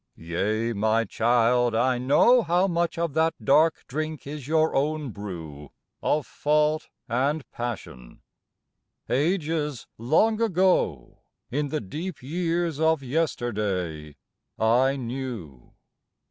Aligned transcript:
Yea, 0.15 0.73
my 0.73 1.05
child, 1.05 1.75
I 1.75 1.99
know 1.99 2.41
How 2.41 2.65
much 2.67 2.97
of 2.97 3.13
that 3.13 3.35
dark 3.45 3.83
drink 3.87 4.25
is 4.25 4.47
your 4.47 4.73
own 4.73 5.11
brew 5.11 5.69
Of 6.01 6.25
fault 6.25 6.87
and 7.07 7.47
passion. 7.51 8.21
Ages 9.07 9.85
long 9.99 10.41
ago, 10.41 11.19
In 11.51 11.67
the 11.69 11.81
deep 11.81 12.23
years 12.23 12.79
of 12.79 13.03
yesterday, 13.03 14.15
I 14.57 14.95
knew. 14.95 15.71